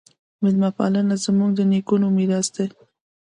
میلمه 0.41 0.69
پالنه 0.77 1.15
زموږ 1.25 1.49
د 1.55 1.59
نیکونو 1.71 2.07
میراث 2.17 2.47
دی. 2.55 2.67